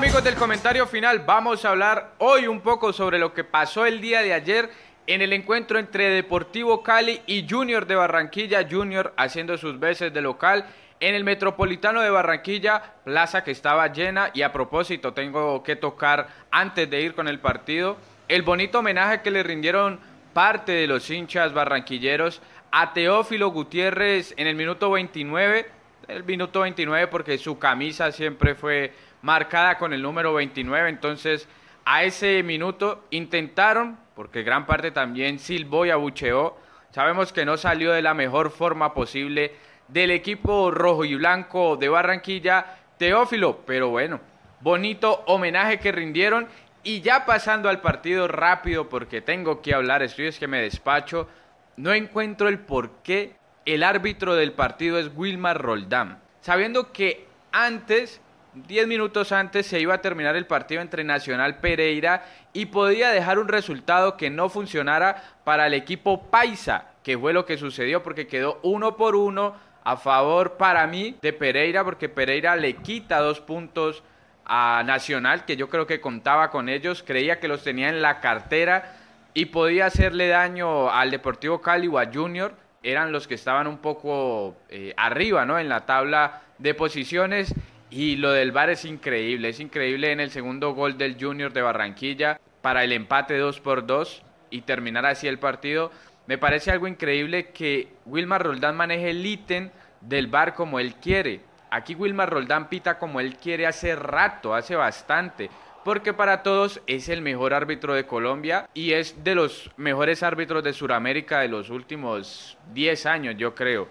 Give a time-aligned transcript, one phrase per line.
[0.00, 4.00] amigos del comentario final, vamos a hablar hoy un poco sobre lo que pasó el
[4.00, 4.70] día de ayer
[5.06, 10.22] en el encuentro entre Deportivo Cali y Junior de Barranquilla, Junior haciendo sus veces de
[10.22, 10.64] local
[11.00, 14.30] en el Metropolitano de Barranquilla, plaza que estaba llena.
[14.32, 19.20] Y a propósito tengo que tocar antes de ir con el partido el bonito homenaje
[19.20, 20.00] que le rindieron
[20.32, 22.40] parte de los hinchas barranquilleros
[22.70, 25.70] a Teófilo Gutiérrez en el minuto 29,
[26.08, 31.48] el minuto 29 porque su camisa siempre fue marcada con el número 29, entonces
[31.84, 36.56] a ese minuto intentaron, porque gran parte también silbó y abucheó,
[36.90, 39.52] sabemos que no salió de la mejor forma posible
[39.88, 44.20] del equipo rojo y blanco de Barranquilla, Teófilo, pero bueno,
[44.60, 46.48] bonito homenaje que rindieron.
[46.82, 51.28] Y ya pasando al partido rápido porque tengo que hablar, estoy es que me despacho,
[51.76, 53.34] no encuentro el por qué
[53.66, 58.20] el árbitro del partido es Wilmar Roldán, sabiendo que antes
[58.54, 63.38] 10 minutos antes se iba a terminar el partido entre Nacional Pereira y podía dejar
[63.38, 68.26] un resultado que no funcionara para el equipo Paisa, que fue lo que sucedió porque
[68.26, 73.40] quedó uno por uno a favor para mí de Pereira porque Pereira le quita dos
[73.40, 74.02] puntos
[74.44, 78.20] a Nacional que yo creo que contaba con ellos, creía que los tenía en la
[78.20, 78.96] cartera
[79.32, 83.78] y podía hacerle daño al Deportivo Cali o a Junior, eran los que estaban un
[83.78, 85.56] poco eh, arriba ¿no?
[85.58, 87.54] en la tabla de posiciones
[87.90, 91.62] y lo del VAR es increíble, es increíble en el segundo gol del Junior de
[91.62, 95.90] Barranquilla para el empate 2 por 2 y terminar así el partido.
[96.26, 101.40] Me parece algo increíble que Wilmar Roldán maneje el ítem del VAR como él quiere.
[101.70, 105.50] Aquí Wilmar Roldán pita como él quiere hace rato, hace bastante,
[105.84, 110.62] porque para todos es el mejor árbitro de Colombia y es de los mejores árbitros
[110.62, 113.88] de Sudamérica de los últimos 10 años, yo creo.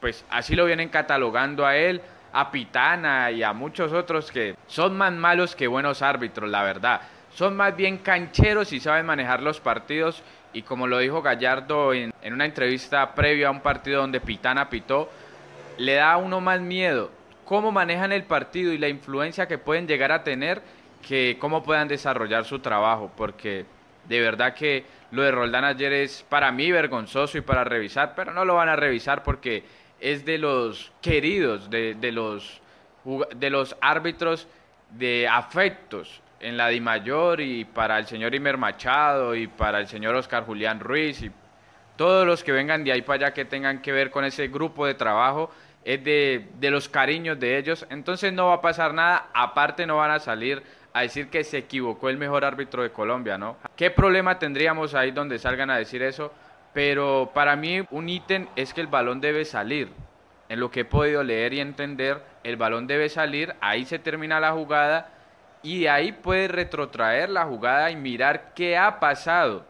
[0.00, 2.00] Pues así lo vienen catalogando a él
[2.32, 7.02] a Pitana y a muchos otros que son más malos que buenos árbitros, la verdad.
[7.34, 12.12] Son más bien cancheros y saben manejar los partidos y como lo dijo Gallardo en,
[12.22, 15.10] en una entrevista previa a un partido donde Pitana pitó,
[15.78, 17.10] le da a uno más miedo
[17.44, 20.62] cómo manejan el partido y la influencia que pueden llegar a tener
[21.06, 23.66] que cómo puedan desarrollar su trabajo, porque
[24.08, 28.32] de verdad que lo de Roldán ayer es para mí vergonzoso y para revisar, pero
[28.32, 29.64] no lo van a revisar porque
[30.02, 32.60] es de los queridos, de, los,
[33.36, 34.48] de los árbitros
[34.90, 39.86] de afectos en la Di Mayor y para el señor Imer Machado y para el
[39.86, 41.30] señor Oscar Julián Ruiz y
[41.96, 44.86] todos los que vengan de ahí para allá que tengan que ver con ese grupo
[44.86, 45.52] de trabajo
[45.84, 47.86] es de, de los cariños de ellos.
[47.88, 51.58] Entonces no va a pasar nada, aparte no van a salir a decir que se
[51.58, 53.56] equivocó el mejor árbitro de Colombia, ¿no?
[53.76, 56.32] ¿Qué problema tendríamos ahí donde salgan a decir eso?
[56.72, 59.90] Pero para mí un ítem es que el balón debe salir.
[60.48, 64.40] En lo que he podido leer y entender, el balón debe salir, ahí se termina
[64.40, 65.10] la jugada
[65.62, 69.64] y ahí puede retrotraer la jugada y mirar qué ha pasado.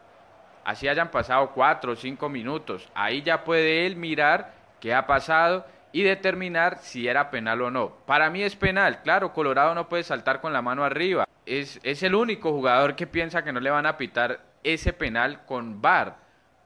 [0.65, 5.65] Así hayan pasado cuatro o cinco minutos, ahí ya puede él mirar qué ha pasado
[5.91, 7.89] y determinar si era penal o no.
[8.05, 11.27] Para mí es penal, claro, Colorado no puede saltar con la mano arriba.
[11.45, 15.45] Es, es el único jugador que piensa que no le van a pitar ese penal
[15.45, 16.22] con VAR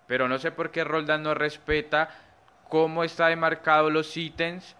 [0.07, 2.09] pero no sé por qué Roldán no respeta
[2.69, 4.75] cómo está demarcado los ítems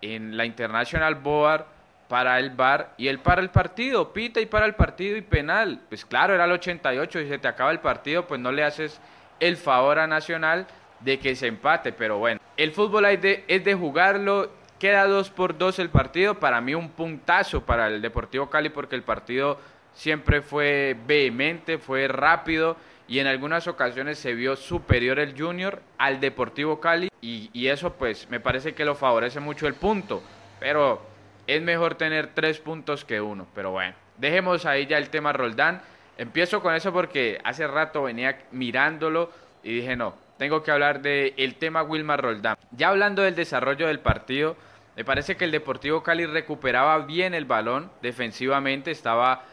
[0.00, 1.64] en la International Board
[2.08, 5.80] para el bar y él para el partido, pita y para el partido y penal.
[5.88, 9.00] Pues claro, era el 88 y se te acaba el partido, pues no le haces
[9.40, 10.66] el favor a Nacional
[11.00, 15.30] de que se empate, pero bueno, el fútbol es de, es de jugarlo, queda 2
[15.30, 19.58] por 2 el partido, para mí un puntazo para el Deportivo Cali porque el partido
[19.94, 22.76] siempre fue vehemente, fue rápido
[23.08, 28.28] y en algunas ocasiones se vio superior el Junior al Deportivo Cali y, eso pues
[28.30, 30.22] me parece que lo favorece mucho el punto,
[30.58, 31.02] pero
[31.46, 35.82] es mejor tener tres puntos que uno, pero bueno, dejemos ahí ya el tema Roldán,
[36.18, 39.30] empiezo con eso porque hace rato venía mirándolo
[39.62, 42.56] y dije no, tengo que hablar del el tema Wilmar Roldán.
[42.72, 44.56] Ya hablando del desarrollo del partido,
[44.96, 49.44] me parece que el Deportivo Cali recuperaba bien el balón defensivamente, estaba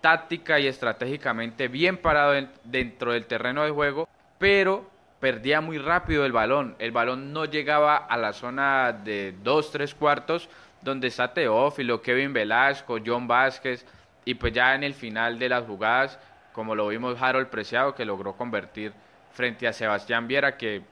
[0.00, 2.34] táctica y estratégicamente bien parado
[2.64, 4.08] dentro del terreno de juego,
[4.38, 4.88] pero
[5.20, 6.76] perdía muy rápido el balón.
[6.78, 10.48] El balón no llegaba a la zona de dos, tres cuartos,
[10.80, 13.84] donde está Teófilo, Kevin Velasco, John Vázquez,
[14.24, 16.18] y pues ya en el final de las jugadas,
[16.52, 18.92] como lo vimos Harold Preciado, que logró convertir
[19.32, 20.82] frente a Sebastián Viera, que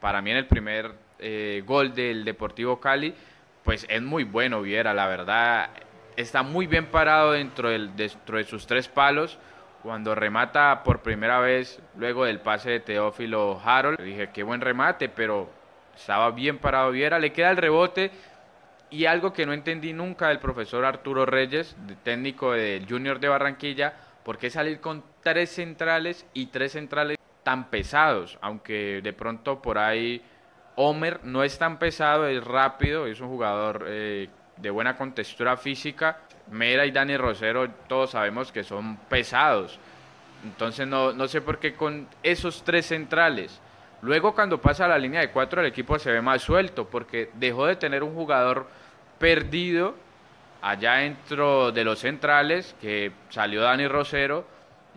[0.00, 3.14] para mí en el primer eh, gol del Deportivo Cali,
[3.62, 5.70] pues es muy bueno Viera, la verdad,
[6.16, 9.38] está muy bien parado dentro, de sus tres palos.
[9.82, 15.10] Cuando remata por primera vez, luego del pase de Teófilo Harold, dije, qué buen remate,
[15.10, 15.50] pero
[15.94, 18.10] estaba bien parado Viera, le queda el rebote
[18.90, 23.92] Y algo que no entendí nunca del profesor Arturo Reyes, técnico del Junior de Barranquilla,
[24.22, 28.38] ¿por qué salir con tres centrales y tres centrales tan pesados?
[28.40, 30.22] Aunque de pronto por ahí
[30.76, 36.18] Homer no es tan pesado, es rápido, es un jugador eh, de buena contextura física.
[36.50, 39.78] Mera y Dani Rosero todos sabemos que son pesados.
[40.44, 43.60] Entonces no, no sé por qué con esos tres centrales.
[44.02, 47.30] Luego cuando pasa a la línea de cuatro el equipo se ve más suelto porque
[47.34, 48.66] dejó de tener un jugador
[49.18, 49.94] perdido
[50.60, 54.46] allá dentro de los centrales que salió Dani Rosero,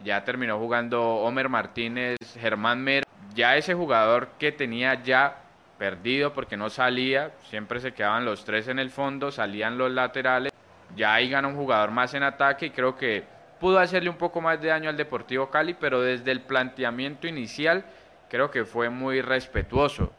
[0.04, 3.04] ya terminó jugando Homer Martínez, Germán Mera,
[3.36, 5.38] ya ese jugador que tenía ya
[5.78, 10.52] perdido porque no salía, siempre se quedaban los tres en el fondo, salían los laterales,
[10.96, 13.24] ya ahí gana un jugador más en ataque y creo que
[13.60, 17.86] pudo hacerle un poco más de daño al Deportivo Cali, pero desde el planteamiento inicial
[18.30, 20.12] creo que fue muy respetuoso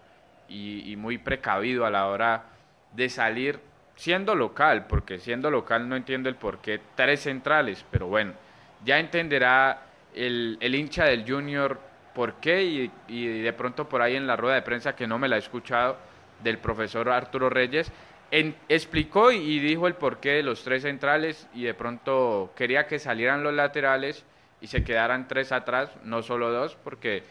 [0.49, 2.45] y, muy precavido a la hora
[2.93, 3.61] de salir
[3.97, 8.33] siendo local, porque siendo local no entiendo el por qué tres centrales, pero bueno,
[8.85, 9.83] ya entenderá
[10.15, 11.79] el, el hincha del Junior
[12.19, 15.21] por qué y, y, de pronto por ahí en la rueda de prensa que no
[15.21, 15.97] me la he escuchado
[16.43, 17.93] del profesor Arturo Reyes,
[18.69, 23.45] explicó y dijo el porqué de los tres centrales y de pronto quería que salieran
[23.45, 24.25] los laterales
[24.61, 27.23] y se quedaran tres atrás, no solo dos, porque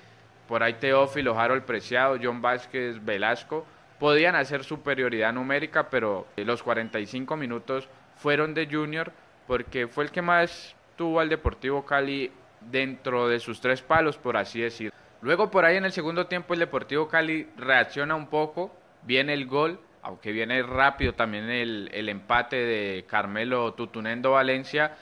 [0.48, 3.66] por ahí Teófilo, Harold Preciado, John Vázquez, Velasco,
[4.00, 9.12] podían hacer superioridad numérica, pero los 45 minutos fueron de Junior
[9.48, 12.32] porque fue el que más tuvo al Deportivo Cali
[12.62, 14.92] dentro de sus tres palos, por así decir.
[15.22, 19.48] Luego por ahí en el segundo tiempo el Deportivo Cali reacciona un poco, viene el
[19.48, 24.96] gol, aunque viene rápido también el, el empate de Carmelo Tutunendo Valencia,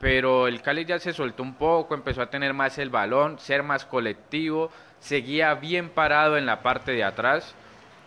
[0.00, 3.62] pero el Cali ya se soltó un poco, empezó a tener más el balón, ser
[3.62, 7.54] más colectivo, seguía bien parado en la parte de atrás,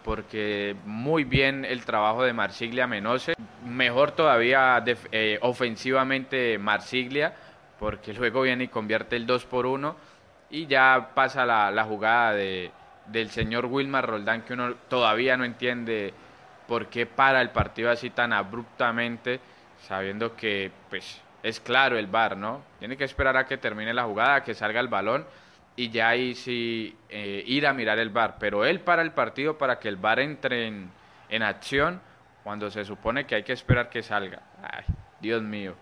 [0.04, 3.36] porque muy bien el trabajo de Marsiglia Menose,
[3.66, 7.36] mejor todavía eh, ofensivamente Marsiglia,
[7.80, 9.96] porque luego viene y convierte el 2 por 1
[10.50, 12.72] y ya pasa la, la jugada de,
[13.08, 16.14] del señor Wilmar Roldán que uno todavía no entiende
[16.68, 19.40] por qué para el partido así tan abruptamente,
[19.82, 22.62] sabiendo que pues es claro el VAR, ¿no?
[22.80, 25.26] Tiene que esperar a que termine la jugada, a que salga el balón
[25.76, 28.38] y ya ahí sí eh, ir a mirar el VAR.
[28.40, 30.90] Pero él para el partido para que el VAR entre en,
[31.30, 32.02] en acción
[32.44, 34.42] cuando se supone que hay que esperar que salga.
[34.62, 34.86] Ay,
[35.20, 35.76] Dios mío.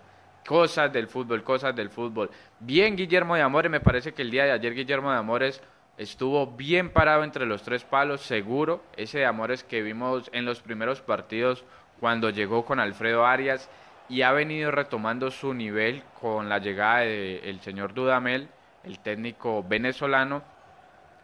[0.46, 2.30] Cosas del fútbol, cosas del fútbol.
[2.58, 5.62] Bien Guillermo de Amores, me parece que el día de ayer Guillermo de Amores
[5.98, 8.82] estuvo bien parado entre los tres palos, seguro.
[8.96, 11.64] Ese de Amores que vimos en los primeros partidos
[12.00, 13.70] cuando llegó con Alfredo Arias
[14.08, 18.48] y ha venido retomando su nivel con la llegada del señor Dudamel,
[18.84, 20.42] el técnico venezolano,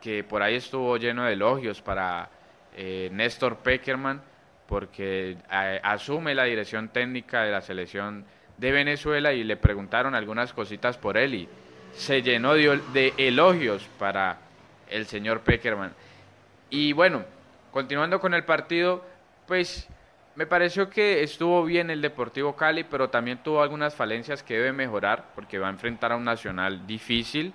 [0.01, 2.31] que por ahí estuvo lleno de elogios para
[2.77, 4.23] eh, Néstor Peckerman,
[4.69, 8.25] porque eh, asume la dirección técnica de la selección
[8.59, 11.49] de Venezuela y le preguntaron algunas cositas por él y
[11.93, 14.39] se llenó de, elogios para
[14.89, 15.93] el señor Peckerman.
[16.71, 17.25] Y bueno,
[17.73, 19.05] continuando con el partido,
[19.47, 19.89] pues
[20.35, 24.73] me pareció que estuvo bien el Deportivo Cali, pero también tuvo algunas falencias que debe
[24.73, 27.53] mejorar, porque va a enfrentar a un Nacional difícil,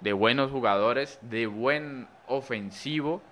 [0.00, 3.22] de buenos jugadores, de buen ofensivo,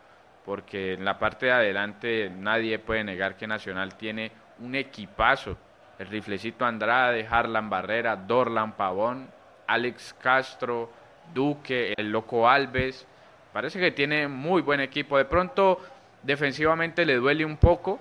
[0.44, 5.56] porque en la parte de adelante nadie puede negar que Nacional tiene un equipazo.
[5.98, 9.28] El riflecito Andrade, Harlan Barrera, Dorlan Pavón,
[9.66, 10.90] Alex Castro,
[11.34, 13.06] Duque, el Loco Alves.
[13.52, 15.18] Parece que tiene muy buen equipo.
[15.18, 15.80] De pronto,
[16.22, 17.98] defensivamente le duele un poco,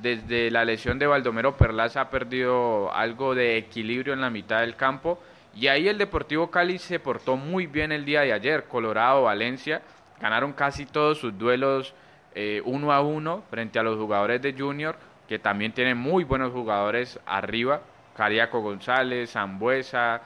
[0.00, 4.76] desde la lesión de Baldomero Perlaza ha perdido algo de equilibrio en la mitad del
[4.76, 5.18] campo
[5.54, 8.64] y ahí el Deportivo Cali se portó muy bien el día de ayer.
[8.64, 9.82] Colorado, Valencia
[10.20, 11.94] ganaron casi todos sus duelos
[12.34, 14.96] eh, uno a uno frente a los jugadores de Junior
[15.30, 17.82] que también tienen muy buenos jugadores arriba.
[18.16, 20.22] Cariaco González, Zambuesa,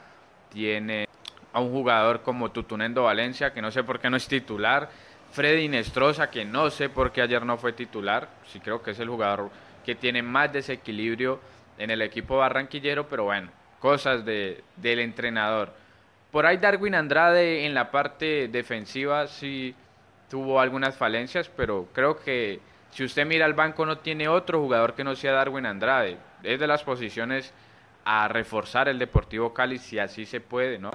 [0.49, 1.07] tiene
[1.53, 4.89] a un jugador como Tutunendo Valencia que no sé por qué no es titular.
[5.31, 8.99] Freddy Nestroza, que no sé por qué ayer no fue titular, sí creo que es
[8.99, 9.51] el jugador
[9.85, 11.39] que tiene más desequilibrio
[11.77, 15.75] en el equipo barranquillero, pero bueno, cosas de, del entrenador.
[16.31, 19.75] Por ahí Darwin Andrade en la parte defensiva sí
[20.31, 22.59] tuvo algunas falencias, pero creo que
[22.95, 26.17] si usted mira al banco no tiene otro jugador que no sea Darwin Andrade.
[26.45, 27.53] Es de las posiciones
[28.05, 30.93] a reforzar el Deportivo Cali si así se puede, ¿no?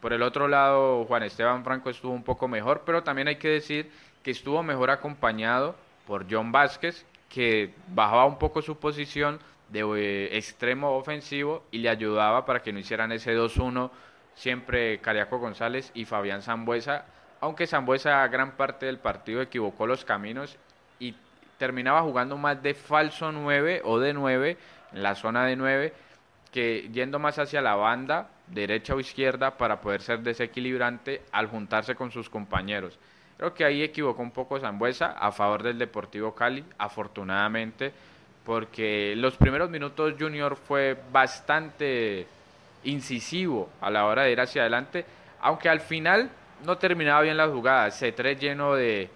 [0.00, 3.48] Por el otro lado, Juan Esteban Franco estuvo un poco mejor, pero también hay que
[3.48, 3.90] decir
[4.22, 10.36] que estuvo mejor acompañado por John Vázquez, que bajaba un poco su posición de eh,
[10.38, 13.90] extremo ofensivo y le ayudaba para que no hicieran ese 2-1
[14.34, 17.04] siempre Cariaco González y Fabián Zambuesa,
[17.42, 20.56] aunque Zambuesa gran parte del partido equivocó los caminos
[20.98, 21.14] y
[21.62, 24.56] terminaba jugando más de falso 9 o de 9,
[24.94, 25.92] en la zona de 9,
[26.50, 31.94] que yendo más hacia la banda, derecha o izquierda, para poder ser desequilibrante al juntarse
[31.94, 32.98] con sus compañeros.
[33.36, 37.92] Creo que ahí equivocó un poco Zambuesa a favor del Deportivo Cali, afortunadamente,
[38.44, 42.26] porque los primeros minutos Junior fue bastante
[42.82, 45.04] incisivo a la hora de ir hacia adelante,
[45.40, 46.28] aunque al final
[46.66, 49.08] no terminaba bien las jugadas, C3 lleno de,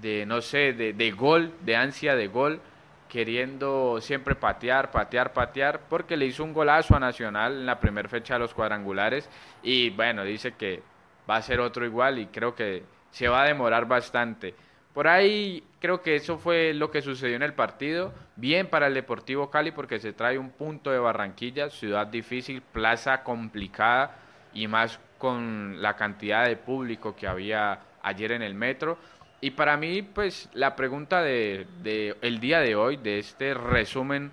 [0.00, 2.60] de no sé, de, de gol, de ansia de gol,
[3.08, 8.08] queriendo siempre patear, patear, patear, porque le hizo un golazo a Nacional en la primera
[8.08, 9.28] fecha de los cuadrangulares
[9.62, 10.82] y bueno, dice que
[11.28, 14.54] va a ser otro igual y creo que se va a demorar bastante.
[14.92, 18.12] Por ahí creo que eso fue lo que sucedió en el partido.
[18.36, 23.22] Bien para el Deportivo Cali porque se trae un punto de Barranquilla, ciudad difícil, plaza
[23.22, 24.16] complicada
[24.52, 28.98] y más con la cantidad de público que había ayer en el metro.
[29.44, 34.32] Y para mí, pues la pregunta de, de, el día de hoy, de este resumen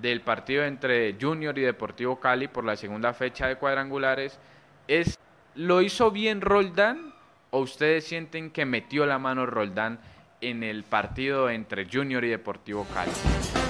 [0.00, 4.38] del partido entre Junior y Deportivo Cali por la segunda fecha de cuadrangulares,
[4.86, 5.18] es,
[5.56, 7.14] ¿lo hizo bien Roldán
[7.50, 9.98] o ustedes sienten que metió la mano Roldán
[10.40, 13.63] en el partido entre Junior y Deportivo Cali?